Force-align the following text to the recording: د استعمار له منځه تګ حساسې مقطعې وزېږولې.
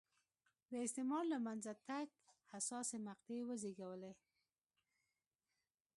د 0.69 0.71
استعمار 0.85 1.23
له 1.33 1.37
منځه 1.45 1.71
تګ 1.87 2.07
حساسې 2.51 2.97
مقطعې 3.07 3.41
وزېږولې. 3.45 4.13